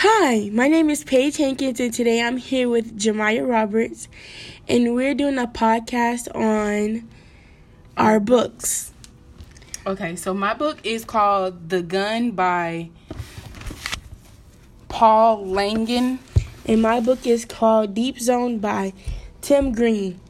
Hi, 0.00 0.50
my 0.52 0.68
name 0.68 0.90
is 0.90 1.04
Paige 1.04 1.38
Hankins, 1.38 1.80
and 1.80 1.90
today 1.90 2.20
I'm 2.20 2.36
here 2.36 2.68
with 2.68 2.98
Jemiah 2.98 3.48
Roberts, 3.48 4.08
and 4.68 4.94
we're 4.94 5.14
doing 5.14 5.38
a 5.38 5.46
podcast 5.46 6.28
on 6.36 7.08
our 7.96 8.20
books. 8.20 8.92
Okay, 9.86 10.14
so 10.14 10.34
my 10.34 10.52
book 10.52 10.80
is 10.84 11.06
called 11.06 11.70
The 11.70 11.80
Gun 11.80 12.32
by 12.32 12.90
Paul 14.90 15.46
Langan. 15.46 16.18
And 16.66 16.82
my 16.82 17.00
book 17.00 17.26
is 17.26 17.46
called 17.46 17.94
Deep 17.94 18.20
Zone 18.20 18.58
by 18.58 18.92
Tim 19.40 19.72
Green. 19.72 20.20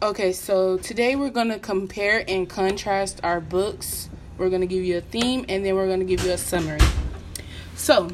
Okay, 0.00 0.32
so 0.32 0.78
today 0.78 1.14
we're 1.14 1.28
going 1.28 1.50
to 1.50 1.58
compare 1.58 2.24
and 2.26 2.48
contrast 2.48 3.20
our 3.22 3.42
books. 3.42 4.08
We're 4.38 4.48
going 4.48 4.62
to 4.62 4.66
give 4.66 4.82
you 4.82 4.96
a 4.96 5.02
theme 5.02 5.44
and 5.50 5.62
then 5.62 5.74
we're 5.74 5.88
going 5.88 6.00
to 6.00 6.06
give 6.06 6.24
you 6.24 6.32
a 6.32 6.38
summary. 6.38 6.80
So, 7.76 8.08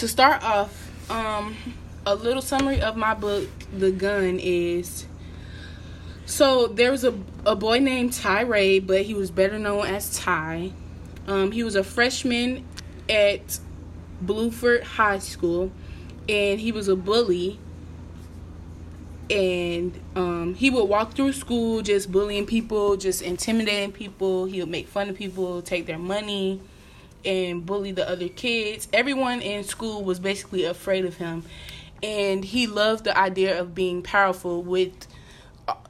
to 0.00 0.08
start 0.08 0.42
off, 0.42 0.90
um, 1.10 1.54
a 2.06 2.14
little 2.14 2.40
summary 2.40 2.80
of 2.80 2.96
my 2.96 3.12
book, 3.12 3.46
The 3.76 3.92
Gun, 3.92 4.38
is 4.40 5.04
so 6.24 6.68
there 6.68 6.90
was 6.90 7.04
a, 7.04 7.12
a 7.44 7.54
boy 7.54 7.80
named 7.80 8.12
Tyray, 8.12 8.86
but 8.86 9.02
he 9.02 9.12
was 9.12 9.30
better 9.30 9.58
known 9.58 9.84
as 9.84 10.16
Ty. 10.18 10.72
Um, 11.26 11.52
he 11.52 11.62
was 11.62 11.74
a 11.74 11.84
freshman 11.84 12.66
at 13.10 13.58
Bluford 14.24 14.84
High 14.84 15.18
School, 15.18 15.70
and 16.30 16.58
he 16.58 16.72
was 16.72 16.88
a 16.88 16.96
bully. 16.96 17.58
And 19.28 20.00
um, 20.16 20.54
he 20.54 20.70
would 20.70 20.84
walk 20.84 21.12
through 21.12 21.34
school 21.34 21.82
just 21.82 22.10
bullying 22.10 22.46
people, 22.46 22.96
just 22.96 23.20
intimidating 23.20 23.92
people. 23.92 24.46
He 24.46 24.60
would 24.60 24.70
make 24.70 24.88
fun 24.88 25.10
of 25.10 25.16
people, 25.16 25.60
take 25.60 25.84
their 25.84 25.98
money, 25.98 26.62
and 27.24 27.64
bully 27.64 27.92
the 27.92 28.08
other 28.08 28.28
kids. 28.28 28.88
Everyone 28.92 29.40
in 29.40 29.64
school 29.64 30.04
was 30.04 30.20
basically 30.20 30.64
afraid 30.64 31.04
of 31.04 31.16
him. 31.16 31.44
And 32.02 32.44
he 32.44 32.66
loved 32.66 33.04
the 33.04 33.16
idea 33.16 33.60
of 33.60 33.74
being 33.74 34.02
powerful 34.02 34.62
with 34.62 35.06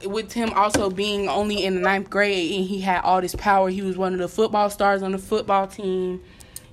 with 0.05 0.33
him 0.33 0.53
also 0.53 0.91
being 0.91 1.27
only 1.27 1.65
in 1.65 1.73
the 1.73 1.81
ninth 1.81 2.07
grade 2.07 2.51
and 2.51 2.65
he 2.65 2.81
had 2.81 3.01
all 3.01 3.19
this 3.19 3.33
power. 3.33 3.69
He 3.69 3.81
was 3.81 3.97
one 3.97 4.13
of 4.13 4.19
the 4.19 4.27
football 4.27 4.69
stars 4.69 5.01
on 5.01 5.11
the 5.11 5.17
football 5.17 5.65
team 5.65 6.21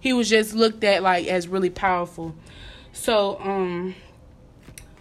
he 0.01 0.13
was 0.13 0.29
just 0.29 0.55
looked 0.55 0.85
at 0.85 1.03
like 1.03 1.27
as 1.27 1.49
really 1.49 1.71
powerful. 1.71 2.35
So 2.93 3.39
um 3.41 3.95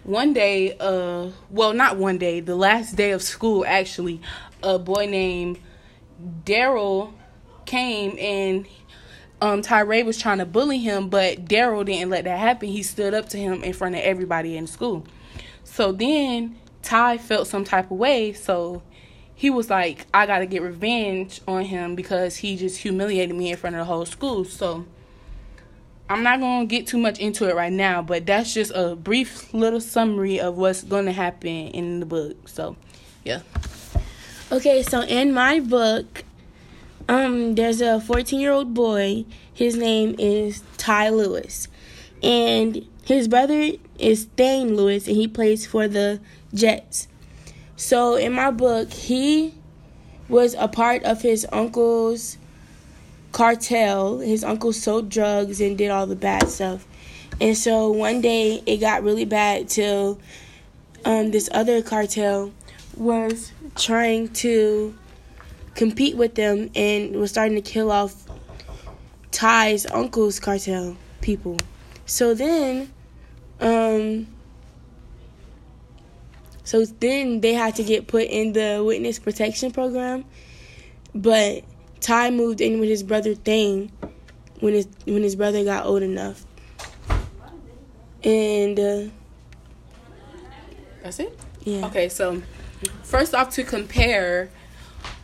one 0.03 0.33
day 0.33 0.75
uh 0.79 1.29
well 1.49 1.73
not 1.73 1.97
one 1.97 2.17
day, 2.17 2.39
the 2.39 2.55
last 2.55 2.95
day 2.95 3.11
of 3.11 3.21
school 3.21 3.65
actually, 3.65 4.21
a 4.63 4.79
boy 4.79 5.05
named 5.05 5.59
Daryl 6.45 7.13
came 7.65 8.17
and 8.17 8.65
um 9.41 9.61
Tyree 9.61 10.03
was 10.03 10.17
trying 10.17 10.39
to 10.39 10.45
bully 10.45 10.79
him, 10.79 11.09
but 11.09 11.45
Daryl 11.45 11.85
didn't 11.85 12.09
let 12.09 12.23
that 12.23 12.39
happen. 12.39 12.69
He 12.69 12.83
stood 12.83 13.13
up 13.13 13.29
to 13.29 13.37
him 13.37 13.63
in 13.63 13.73
front 13.73 13.95
of 13.95 14.01
everybody 14.01 14.57
in 14.57 14.67
school. 14.67 15.05
So 15.63 15.91
then 15.91 16.57
Ty 16.81 17.17
felt 17.17 17.47
some 17.47 17.63
type 17.63 17.91
of 17.91 17.97
way, 17.97 18.33
so 18.33 18.81
he 19.35 19.49
was 19.51 19.69
like, 19.69 20.07
I 20.13 20.25
gotta 20.25 20.47
get 20.47 20.63
revenge 20.63 21.41
on 21.47 21.63
him 21.63 21.95
because 21.95 22.37
he 22.37 22.55
just 22.55 22.79
humiliated 22.79 23.35
me 23.35 23.51
in 23.51 23.57
front 23.57 23.75
of 23.75 23.81
the 23.81 23.85
whole 23.85 24.05
school. 24.05 24.45
So 24.45 24.85
I'm 26.09 26.23
not 26.23 26.39
gonna 26.39 26.65
get 26.65 26.87
too 26.87 26.97
much 26.97 27.19
into 27.19 27.47
it 27.47 27.55
right 27.55 27.71
now, 27.71 28.01
but 28.01 28.25
that's 28.25 28.53
just 28.53 28.71
a 28.73 28.95
brief 28.95 29.53
little 29.53 29.81
summary 29.81 30.39
of 30.39 30.57
what's 30.57 30.81
gonna 30.81 31.11
happen 31.11 31.49
in 31.49 31.99
the 31.99 32.05
book. 32.05 32.47
So, 32.47 32.77
yeah. 33.23 33.41
Okay, 34.51 34.81
so 34.81 35.01
in 35.01 35.33
my 35.33 35.59
book, 35.59 36.23
um, 37.09 37.55
there's 37.55 37.81
a 37.81 37.99
14 37.99 38.39
year 38.39 38.51
old 38.51 38.73
boy. 38.73 39.25
His 39.53 39.75
name 39.75 40.15
is 40.19 40.63
Ty 40.77 41.09
Lewis, 41.09 41.67
and 42.21 42.85
his 43.05 43.27
brother 43.27 43.71
is 43.97 44.25
Thane 44.35 44.75
Lewis, 44.75 45.07
and 45.07 45.15
he 45.15 45.27
plays 45.27 45.65
for 45.65 45.87
the 45.87 46.19
Jets. 46.53 47.07
So 47.75 48.15
in 48.15 48.33
my 48.33 48.51
book, 48.51 48.91
he 48.91 49.53
was 50.27 50.55
a 50.55 50.67
part 50.67 51.03
of 51.03 51.21
his 51.21 51.45
uncle's 51.51 52.37
cartel. 53.31 54.19
His 54.19 54.43
uncle 54.43 54.73
sold 54.73 55.09
drugs 55.09 55.61
and 55.61 55.77
did 55.77 55.91
all 55.91 56.07
the 56.07 56.15
bad 56.15 56.49
stuff. 56.49 56.85
And 57.39 57.55
so 57.55 57.89
one 57.91 58.21
day 58.21 58.63
it 58.65 58.77
got 58.77 59.03
really 59.03 59.25
bad 59.25 59.69
till 59.69 60.19
um, 61.05 61.31
this 61.31 61.49
other 61.53 61.81
cartel 61.81 62.51
was 62.95 63.51
trying 63.75 64.29
to 64.29 64.95
compete 65.77 66.17
with 66.17 66.35
them 66.35 66.69
and 66.75 67.15
was 67.15 67.29
starting 67.29 67.55
to 67.55 67.61
kill 67.61 67.91
off 67.91 68.25
Ty's 69.31 69.85
uncle's 69.91 70.39
cartel 70.39 70.97
people. 71.21 71.55
So 72.05 72.33
then, 72.33 72.91
um, 73.61 74.27
so 76.63 76.83
then 76.83 77.41
they 77.41 77.53
had 77.53 77.75
to 77.75 77.83
get 77.83 78.07
put 78.07 78.23
in 78.23 78.53
the 78.53 78.83
witness 78.85 79.19
protection 79.19 79.71
program. 79.71 80.25
But 81.13 81.63
Ty 82.01 82.31
moved 82.31 82.59
in 82.59 82.79
with 82.79 82.89
his 82.89 83.03
brother 83.03 83.35
Thane 83.35 83.91
when 84.59 84.73
his 84.73 84.87
when 85.05 85.23
his 85.23 85.35
brother 85.35 85.63
got 85.63 85.85
old 85.85 86.01
enough. 86.01 86.45
And 88.23 88.79
uh, 88.79 89.03
that's 91.03 91.19
it. 91.19 91.39
Yeah. 91.63 91.85
Okay, 91.85 92.09
so 92.09 92.41
first 93.03 93.35
off, 93.35 93.51
to 93.51 93.63
compare, 93.63 94.49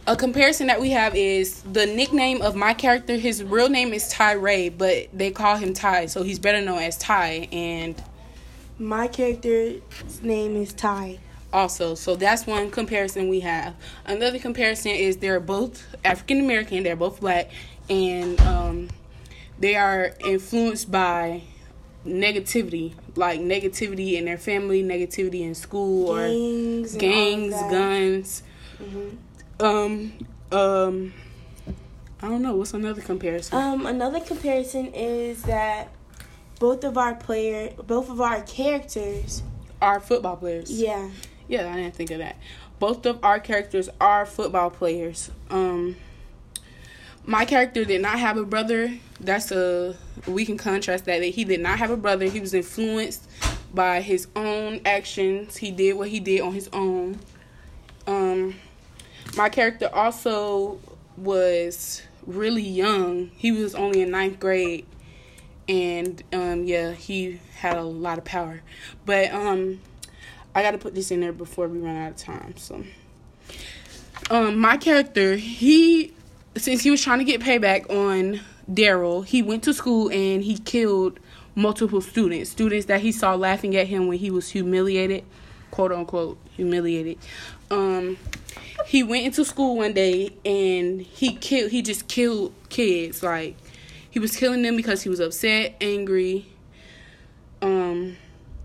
a 0.06 0.16
comparison 0.16 0.68
that 0.68 0.82
we 0.82 0.92
have 0.92 1.16
is 1.16 1.62
the 1.62 1.86
nickname 1.86 2.42
of 2.42 2.56
my 2.56 2.74
character. 2.74 3.16
His 3.16 3.44
real 3.44 3.70
name 3.70 3.94
is 3.94 4.12
Tyray, 4.12 4.76
but 4.78 5.08
they 5.14 5.32
call 5.32 5.56
him 5.56 5.74
Ty, 5.74 6.08
so 6.08 6.24
he's 6.24 6.40
better 6.40 6.62
known 6.62 6.80
as 6.80 6.98
Ty. 6.98 7.48
And 7.52 8.02
my 8.78 9.08
character's 9.08 9.82
name 10.22 10.58
is 10.58 10.74
Ty 10.74 11.20
also. 11.54 11.96
So 11.96 12.16
that's 12.16 12.46
one 12.46 12.70
comparison 12.70 13.30
we 13.30 13.40
have. 13.42 13.76
Another 14.06 14.40
comparison 14.40 14.92
is 14.92 15.18
they're 15.18 15.40
both 15.40 15.86
African 16.04 16.42
American, 16.42 16.84
they're 16.84 16.98
both 16.98 17.22
black, 17.22 17.50
and 17.90 18.40
um, 18.42 18.90
they 19.60 19.76
are 19.76 20.16
influenced 20.26 20.92
by 20.92 21.44
negativity, 22.06 22.94
like 23.16 23.40
negativity 23.40 24.16
in 24.16 24.26
their 24.26 24.38
family, 24.38 24.84
negativity 24.84 25.42
in 25.42 25.56
school, 25.56 26.14
gangs 26.14 26.96
or 26.96 27.00
gangs, 27.00 27.54
guns. 27.54 28.44
Mm-hmm. 28.82 29.16
Um, 29.64 30.12
um, 30.52 31.14
I 32.22 32.28
don't 32.28 32.42
know. 32.42 32.56
What's 32.56 32.74
another 32.74 33.02
comparison? 33.02 33.58
Um, 33.58 33.86
another 33.86 34.20
comparison 34.20 34.88
is 34.94 35.44
that 35.44 35.90
both 36.60 36.84
of 36.84 36.98
our 36.98 37.16
player, 37.16 37.72
both 37.88 38.10
of 38.10 38.20
our 38.20 38.42
characters 38.42 39.42
are 39.82 40.02
football 40.02 40.36
players. 40.36 40.70
Yeah. 40.70 41.10
Yeah, 41.48 41.72
I 41.72 41.78
didn't 41.78 41.96
think 41.96 42.12
of 42.12 42.18
that. 42.20 42.38
Both 42.80 43.06
of 43.06 43.24
our 43.24 43.40
characters 43.40 43.90
are 44.02 44.26
football 44.26 44.70
players. 44.70 45.32
Um, 45.50 45.96
my 47.26 47.46
character 47.46 47.86
did 47.86 48.02
not 48.02 48.20
have 48.20 48.36
a 48.36 48.46
brother. 48.46 48.94
That's 49.22 49.52
a 49.52 49.96
we 50.28 50.46
can 50.46 50.58
contrast 50.58 51.06
that. 51.06 51.24
He 51.24 51.46
did 51.46 51.62
not 51.62 51.80
have 51.80 51.90
a 51.90 51.98
brother. 51.98 52.26
He 52.26 52.42
was 52.42 52.54
influenced 52.54 53.30
by 53.74 54.02
his 54.02 54.28
own 54.36 54.82
actions. 54.86 55.58
He 55.58 55.72
did 55.72 55.94
what 55.94 56.10
he 56.10 56.20
did 56.20 56.42
on 56.42 56.54
his 56.54 56.70
own. 56.74 57.20
My 59.36 59.50
character 59.50 59.90
also 59.92 60.80
was 61.18 62.04
really 62.26 62.64
young. 62.64 63.32
He 63.36 63.52
was 63.52 63.74
only 63.74 64.02
in 64.02 64.12
ninth 64.12 64.40
grade, 64.40 64.86
and 65.68 66.22
um, 66.32 66.64
yeah, 66.66 66.92
he 66.92 67.40
had 67.56 67.78
a 67.78 67.84
lot 67.84 68.18
of 68.18 68.26
power. 68.26 68.62
But 69.06 69.34
um, 69.34 69.82
I 70.54 70.62
got 70.62 70.72
to 70.72 70.78
put 70.78 70.94
this 70.94 71.10
in 71.12 71.20
there 71.20 71.34
before 71.34 71.68
we 71.68 71.80
run 71.80 71.96
out 71.96 72.12
of 72.12 72.18
time. 72.18 72.56
So, 72.58 72.84
um, 74.30 74.60
my 74.60 74.78
character, 74.78 75.36
he 75.36 76.14
since 76.56 76.84
he 76.84 76.92
was 76.92 77.02
trying 77.02 77.20
to 77.20 77.26
get 77.26 77.42
payback 77.42 77.90
on 77.90 78.40
Daryl, 78.72 79.26
he 79.26 79.42
went 79.42 79.64
to 79.64 79.74
school 79.74 80.10
and 80.10 80.44
he 80.44 80.58
killed 80.58 81.20
multiple 81.56 82.02
students, 82.02 82.50
students 82.50 82.86
that 82.88 83.02
he 83.02 83.12
saw 83.12 83.36
laughing 83.36 83.76
at 83.76 83.88
him 83.88 84.08
when 84.08 84.18
he 84.20 84.30
was 84.30 84.50
humiliated, 84.50 85.24
quote 85.72 85.92
unquote 85.92 86.38
humiliated. 86.56 87.18
Um, 87.72 88.18
he 88.94 89.02
went 89.02 89.26
into 89.26 89.44
school 89.44 89.78
one 89.78 89.92
day 89.92 90.30
and 90.46 91.02
he 91.02 91.34
killed. 91.34 91.72
He 91.72 91.82
just 91.82 92.08
killed 92.08 92.54
kids. 92.70 93.24
Like 93.24 93.58
he 94.08 94.20
was 94.20 94.36
killing 94.38 94.62
them 94.62 94.76
because 94.76 95.02
he 95.02 95.10
was 95.10 95.20
upset, 95.20 95.76
angry. 95.82 96.46
Um, 97.64 98.18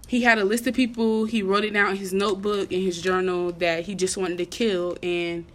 he 0.07 0.25
had 0.25 0.37
a 0.37 0.45
list 0.45 0.67
of 0.67 0.75
people. 0.75 1.25
He 1.25 1.43
wrote 1.43 1.65
it 1.65 1.73
down 1.73 1.93
in 1.93 1.97
his 1.97 2.13
notebook 2.13 2.71
in 2.71 2.83
his 2.83 3.01
journal 3.01 3.53
that 3.53 3.87
he 3.87 3.95
just 3.95 4.19
wanted 4.19 4.37
to 4.37 4.45
kill, 4.45 4.99
and 5.03 5.47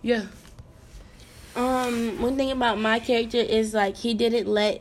yeah. 0.00 0.28
Um, 1.54 2.22
one 2.22 2.36
thing 2.36 2.50
about 2.50 2.80
my 2.80 3.00
character 3.00 3.36
is 3.36 3.74
like 3.74 3.98
he 3.98 4.14
didn't 4.14 4.46
let 4.46 4.80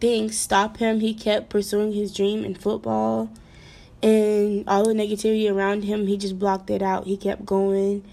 things 0.00 0.36
stop 0.36 0.76
him. 0.76 1.00
He 1.00 1.14
kept 1.14 1.48
pursuing 1.48 1.94
his 1.94 2.14
dream 2.14 2.44
in 2.44 2.56
football, 2.56 3.30
and 4.02 4.68
all 4.68 4.84
the 4.84 4.92
negativity 4.92 5.50
around 5.50 5.84
him, 5.84 6.06
he 6.06 6.18
just 6.18 6.38
blocked 6.38 6.68
it 6.68 6.82
out. 6.82 7.06
He 7.06 7.16
kept 7.16 7.46
going, 7.46 8.04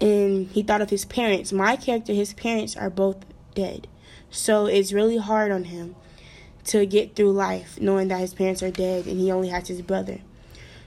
and 0.00 0.48
he 0.48 0.62
thought 0.62 0.82
of 0.82 0.90
his 0.90 1.04
parents. 1.04 1.52
My 1.52 1.76
character, 1.76 2.12
his 2.12 2.32
parents 2.32 2.76
are 2.76 2.90
both 2.90 3.24
dead, 3.54 3.88
so 4.30 4.66
it's 4.66 4.92
really 4.92 5.18
hard 5.18 5.52
on 5.52 5.64
him 5.64 5.96
to 6.64 6.86
get 6.86 7.14
through 7.14 7.32
life, 7.32 7.78
knowing 7.80 8.08
that 8.08 8.18
his 8.20 8.34
parents 8.34 8.62
are 8.62 8.70
dead 8.70 9.06
and 9.06 9.20
he 9.20 9.30
only 9.30 9.48
has 9.48 9.68
his 9.68 9.82
brother. 9.82 10.20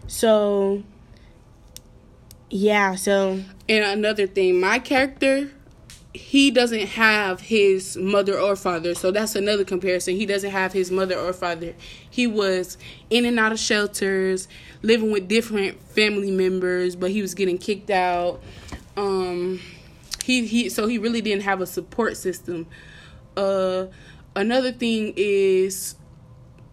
So, 0.07 0.83
yeah. 2.49 2.95
So, 2.95 3.43
And 3.69 3.85
another 3.85 4.27
thing, 4.27 4.59
my 4.59 4.79
character, 4.79 5.51
he 6.13 6.49
doesn't 6.49 6.87
have 6.87 7.41
his 7.41 7.95
mother 7.95 8.39
or 8.39 8.55
father. 8.55 8.95
So 8.95 9.11
that's 9.11 9.35
another 9.35 9.63
comparison. 9.63 10.15
He 10.15 10.25
doesn't 10.25 10.49
have 10.49 10.73
his 10.73 10.89
mother 10.89 11.17
or 11.17 11.31
father. 11.31 11.75
He 12.09 12.25
was 12.25 12.77
in 13.09 13.25
and 13.25 13.39
out 13.39 13.51
of 13.51 13.59
shelters, 13.59 14.47
living 14.81 15.11
with 15.11 15.27
different 15.27 15.79
family 15.89 16.31
members, 16.31 16.95
but 16.95 17.11
he 17.11 17.21
was 17.21 17.35
getting 17.35 17.57
kicked 17.57 17.91
out. 17.91 18.41
Um 18.97 19.61
he 20.23 20.45
he 20.45 20.69
so 20.69 20.87
he 20.87 20.97
really 20.97 21.21
didn't 21.21 21.43
have 21.43 21.61
a 21.61 21.67
support 21.67 22.17
system. 22.17 22.67
Uh 23.37 23.85
another 24.35 24.71
thing 24.71 25.13
is 25.15 25.95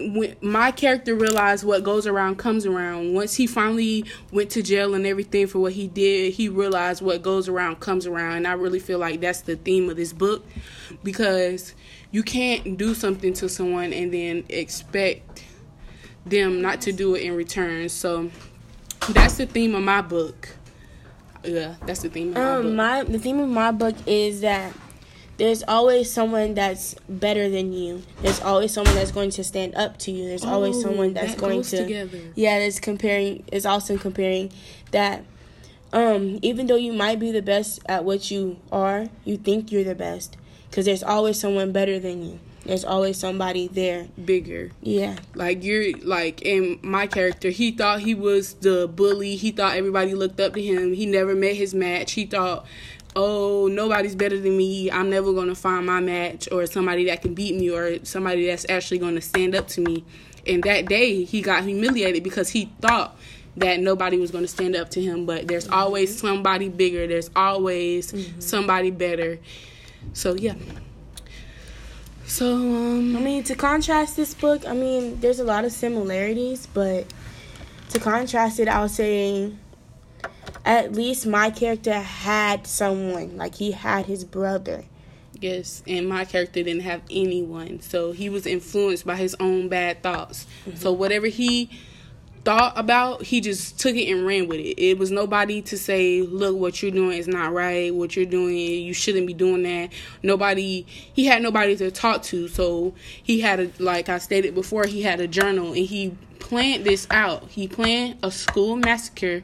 when 0.01 0.35
my 0.41 0.73
character 0.73 1.15
realized 1.15 1.65
what 1.65 1.85
goes 1.85 2.07
around 2.07 2.37
comes 2.37 2.67
around. 2.67 3.15
Once 3.15 3.35
he 3.35 3.47
finally 3.47 4.05
went 4.33 4.51
to 4.51 4.63
jail 4.63 4.95
and 4.95 5.07
everything 5.07 5.47
for 5.47 5.61
what 5.61 5.75
he 5.75 5.87
did 5.87 6.33
he 6.33 6.49
realized 6.49 7.03
what 7.03 7.23
goes 7.23 7.49
around 7.49 7.79
comes 7.81 8.07
around. 8.07 8.39
And 8.39 8.49
i 8.49 8.55
really 8.55 8.81
feel 8.81 8.99
like 8.99 9.21
that's 9.21 9.43
the 9.43 9.57
theme 9.57 9.89
of 9.91 9.97
this 9.97 10.13
book 10.13 10.45
because 11.05 11.75
you 12.11 12.23
can't 12.23 12.79
do 12.79 12.95
something 12.95 13.35
to 13.35 13.49
someone 13.49 13.93
and 13.93 14.13
then 14.13 14.45
expect 14.49 15.45
them 16.25 16.63
not 16.63 16.81
to 16.83 16.93
do 16.93 17.15
it 17.15 17.23
in 17.23 17.37
return. 17.37 17.89
So 17.89 18.31
that's 19.11 19.37
the 19.37 19.47
theme 19.47 19.75
of 19.75 19.83
my 19.83 20.01
book 20.01 20.57
yeah 21.45 21.75
that's 21.87 22.03
the 22.03 22.09
theme 22.09 22.29
of 22.29 22.35
my 22.35 22.53
um, 22.55 22.63
book 22.63 22.73
my 22.75 23.03
the 23.05 23.19
theme 23.19 23.41
of 23.41 23.49
my 23.49 23.71
book 23.71 23.95
is 24.07 24.41
that 24.41 24.73
there's 25.37 25.65
always 25.65 26.13
someone 26.13 26.55
that's 26.55 26.95
better 27.09 27.49
than 27.49 27.73
you. 27.73 28.03
There's 28.23 28.41
always 28.41 28.73
someone 28.73 28.95
that's 28.95 29.11
going 29.11 29.31
to 29.31 29.43
stand 29.43 29.75
up 29.75 29.99
to 30.01 30.13
you. 30.13 30.29
There's 30.29 30.45
always 30.45 30.77
Oh, 30.77 30.83
someone 30.83 31.13
that's 31.13 31.35
that 31.35 31.41
going 31.41 31.63
to 31.63 31.77
together. 31.77 32.19
Yeah, 32.37 32.59
it's 32.59 32.79
comparing 32.79 33.43
it's 33.51 33.67
also 33.67 33.99
comparing 33.99 34.53
that 34.93 35.25
um 35.93 36.39
even 36.43 36.67
though 36.67 36.77
you 36.77 36.93
might 36.93 37.19
be 37.19 37.33
the 37.33 37.43
best 37.43 37.81
at 37.87 38.05
what 38.05 38.31
you 38.31 38.59
are, 38.71 39.09
you 39.25 39.37
think 39.37 39.73
you're 39.73 39.85
the 39.85 39.95
best 39.97 40.37
cuz 40.71 40.85
there's 40.85 41.03
always 41.03 41.39
someone 41.39 41.73
better 41.73 41.99
than 41.99 42.25
you. 42.25 42.39
There's 42.65 42.85
always 42.85 43.19
somebody 43.19 43.69
there. 43.69 44.09
bigger 44.25 44.71
Yeah. 44.81 45.17
Like 45.35 45.63
you're 45.63 45.99
like 45.99 46.43
in 46.43 46.79
my 46.83 47.07
character, 47.07 47.51
he 47.51 47.71
thought 47.71 48.01
he 48.01 48.15
was 48.15 48.55
the 48.55 48.89
bully. 48.89 49.37
He 49.37 49.51
thought 49.51 49.77
everybody 49.77 50.15
looked 50.15 50.41
up 50.41 50.55
to 50.55 50.63
him. 50.63 50.93
He 50.95 51.07
never 51.07 51.35
met 51.35 51.57
his 51.57 51.75
match. 51.75 52.13
He 52.13 52.25
thought, 52.25 52.67
"Oh, 53.15 53.69
nobody's 53.71 54.15
better 54.15 54.39
than 54.39 54.57
me. 54.57 54.91
I'm 54.91 55.11
never 55.11 55.33
going 55.33 55.49
to 55.49 55.55
find 55.55 55.85
my 55.85 56.01
match 56.01 56.49
or 56.51 56.67
somebody 56.67 57.05
that 57.07 57.23
can 57.23 57.35
beat 57.35 57.55
me 57.55 57.71
or 57.71 58.03
somebody 58.05 58.47
that's 58.47 58.67
actually 58.69 58.99
going 58.99 59.15
to 59.15 59.21
stand 59.21 59.55
up 59.55 59.69
to 59.69 59.81
me." 59.81 60.05
And 60.47 60.63
that 60.65 60.87
day, 60.87 61.25
he 61.25 61.41
got 61.41 61.65
humiliated 61.65 62.23
because 62.23 62.51
he 62.51 62.71
thought 62.81 63.17
that 63.57 63.81
nobody 63.81 64.19
was 64.19 64.31
going 64.31 64.45
to 64.45 64.49
stand 64.49 64.75
up 64.75 64.91
to 64.91 65.01
him, 65.01 65.27
but 65.27 65.47
there's 65.47 65.69
always 65.69 66.11
mm-hmm. 66.11 66.27
somebody 66.27 66.69
bigger. 66.69 67.07
There's 67.07 67.31
always 67.37 68.13
mm-hmm. 68.13 68.41
somebody 68.41 68.91
better. 68.91 69.39
So, 70.13 70.35
yeah. 70.35 70.55
So, 72.27 72.55
um 72.55 73.17
I 73.17 73.21
mean, 73.21 73.45
to 73.45 73.55
contrast 73.55 74.17
this 74.17 74.35
book, 74.35 74.67
I 74.67 74.73
mean, 74.73 75.21
there's 75.21 75.41
a 75.41 75.45
lot 75.45 75.65
of 75.65 75.73
similarities, 75.73 76.67
but 76.67 77.07
to 77.91 78.01
contrast 78.01 78.59
it, 78.59 78.69
I 78.69 78.83
would 78.83 78.91
say 78.91 79.53
at 80.65 80.93
least 80.93 81.27
my 81.27 81.51
character 81.51 81.93
had 81.93 82.67
someone. 82.67 83.37
Like, 83.37 83.55
he 83.57 83.73
had 83.73 84.07
his 84.07 84.25
brother. 84.25 84.85
Yes, 85.41 85.83
and 85.87 86.09
my 86.09 86.25
character 86.25 86.63
didn't 86.63 86.83
have 86.83 87.03
anyone, 87.11 87.81
so 87.81 88.13
he 88.13 88.31
was 88.31 88.47
influenced 88.47 89.05
by 89.05 89.17
his 89.17 89.37
own 89.39 89.69
bad 89.69 90.03
thoughts. 90.03 90.47
So 90.77 90.93
whatever 90.93 91.27
he 91.27 91.69
thought 92.45 92.75
about, 92.77 93.23
he 93.23 93.41
just 93.41 93.81
took 93.81 93.95
it 93.97 94.11
and 94.11 94.27
ran 94.27 94.49
with 94.49 94.61
it. 94.61 94.81
It 94.81 94.99
was 94.99 95.11
nobody 95.11 95.63
to 95.63 95.79
say, 95.79 96.23
"Look, 96.23 96.57
what 96.57 96.83
you're 96.83 96.91
doing 96.91 97.19
is 97.19 97.27
not 97.27 97.53
right. 97.53 97.95
What 97.95 98.17
you're 98.17 98.27
doing, 98.27 98.57
you 98.57 98.93
shouldn't 98.93 99.27
be 99.27 99.35
doing 99.35 99.63
that." 99.63 99.91
Nobody, 100.23 100.87
he 100.89 101.27
had 101.27 101.43
nobody 101.43 101.77
to 101.77 101.91
talk 101.91 102.23
to, 102.25 102.49
so 102.49 102.95
he 103.23 103.41
had 103.41 103.61
a 103.61 103.71
like 103.79 104.09
I 104.09 104.19
stated 104.19 104.55
before, 104.55 104.87
he 104.87 105.03
had 105.03 105.21
a 105.21 105.27
journal 105.27 105.69
and 105.69 105.87
he 105.87 106.17
planned 106.39 106.85
this 106.85 107.07
out. 107.11 107.49
He 107.51 107.67
planned 107.67 108.19
a 108.23 108.31
school 108.31 108.77
massacre 108.77 109.43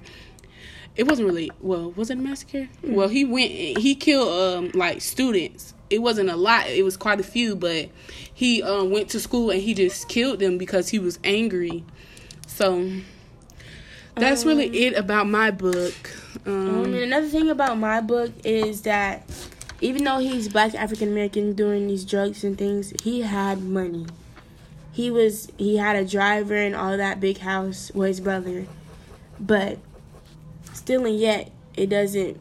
it 0.96 1.06
wasn't 1.06 1.26
really 1.26 1.50
well 1.60 1.92
was 1.92 2.10
it 2.10 2.18
a 2.18 2.20
massacre 2.20 2.68
well 2.82 3.08
he 3.08 3.24
went 3.24 3.50
he 3.50 3.94
killed 3.94 4.28
um 4.28 4.70
like 4.74 5.00
students 5.00 5.72
it 5.88 6.00
wasn't 6.00 6.28
a 6.28 6.36
lot 6.36 6.68
it 6.68 6.84
was 6.84 6.96
quite 6.96 7.20
a 7.20 7.22
few 7.22 7.54
but 7.56 7.88
he 8.32 8.62
um 8.62 8.90
went 8.90 9.08
to 9.08 9.20
school 9.20 9.50
and 9.50 9.62
he 9.62 9.72
just 9.72 10.08
killed 10.08 10.38
them 10.40 10.58
because 10.58 10.88
he 10.88 10.98
was 10.98 11.18
angry 11.24 11.84
so 12.50 12.90
that's 14.16 14.44
really 14.44 14.66
it 14.84 14.94
about 14.96 15.26
my 15.28 15.50
book 15.50 15.94
Um, 16.46 16.84
um 16.84 16.94
another 16.94 17.28
thing 17.28 17.48
about 17.48 17.78
my 17.78 18.00
book 18.00 18.32
is 18.44 18.82
that 18.82 19.22
even 19.80 20.04
though 20.04 20.18
he's 20.18 20.48
black 20.48 20.74
African 20.74 21.08
American 21.08 21.54
doing 21.54 21.86
these 21.86 22.04
drugs 22.04 22.44
and 22.44 22.58
things, 22.58 22.92
he 23.02 23.22
had 23.22 23.62
money. 23.62 24.06
He 24.92 25.10
was 25.10 25.50
he 25.56 25.76
had 25.76 25.96
a 25.96 26.04
driver 26.04 26.56
and 26.56 26.74
all 26.74 26.96
that 26.96 27.20
big 27.20 27.38
house 27.38 27.90
with 27.94 28.08
his 28.08 28.20
brother, 28.20 28.66
but 29.38 29.78
still 30.74 31.06
and 31.06 31.18
yet 31.18 31.50
it 31.76 31.88
doesn't 31.88 32.38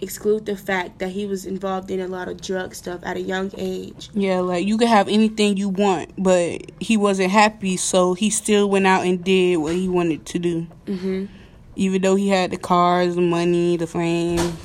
exclude 0.00 0.44
the 0.46 0.56
fact 0.56 0.98
that 0.98 1.08
he 1.10 1.24
was 1.26 1.46
involved 1.46 1.90
in 1.90 2.00
a 2.00 2.06
lot 2.06 2.28
of 2.28 2.40
drug 2.40 2.74
stuff 2.74 3.00
at 3.02 3.16
a 3.16 3.20
young 3.20 3.50
age. 3.56 4.10
yeah 4.12 4.40
like 4.40 4.66
you 4.66 4.76
could 4.76 4.88
have 4.88 5.08
anything 5.08 5.56
you 5.56 5.68
want 5.70 6.10
but 6.18 6.60
he 6.80 6.96
wasn't 6.96 7.30
happy 7.30 7.76
so 7.76 8.12
he 8.14 8.28
still 8.28 8.68
went 8.68 8.86
out 8.86 9.06
and 9.06 9.24
did 9.24 9.56
what 9.56 9.74
he 9.74 9.88
wanted 9.88 10.24
to 10.26 10.38
do 10.38 10.66
Mhm. 10.86 11.28
even 11.76 12.02
though 12.02 12.14
he 12.14 12.28
had 12.28 12.50
the 12.50 12.58
cars 12.58 13.14
the 13.14 13.22
money 13.22 13.76
the 13.78 13.86
fame 13.86 14.58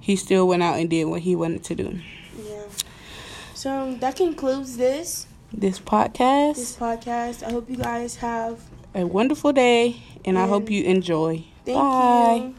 he 0.00 0.14
still 0.16 0.46
went 0.46 0.62
out 0.62 0.78
and 0.78 0.90
did 0.90 1.04
what 1.06 1.20
he 1.20 1.34
wanted 1.34 1.64
to 1.64 1.74
do 1.74 1.98
Yeah. 2.38 2.62
So 3.54 3.94
that 4.00 4.16
concludes 4.16 4.76
this 4.76 5.26
this 5.52 5.80
podcast. 5.80 6.56
this 6.56 6.76
podcast. 6.76 7.42
I 7.42 7.50
hope 7.50 7.70
you 7.70 7.76
guys 7.76 8.16
have 8.16 8.60
a 8.94 9.06
wonderful 9.06 9.52
day, 9.52 9.96
and 10.24 10.38
I 10.38 10.46
hope 10.46 10.68
you 10.70 10.84
enjoy. 10.84 11.44
Thank 11.64 11.78
Bye. 11.78 12.34
you. 12.44 12.54